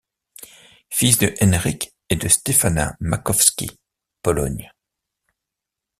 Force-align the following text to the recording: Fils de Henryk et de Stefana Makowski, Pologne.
Fils 0.89 1.19
de 1.19 1.31
Henryk 1.41 1.93
et 2.09 2.15
de 2.15 2.27
Stefana 2.27 2.95
Makowski, 3.01 3.69
Pologne. 4.23 4.71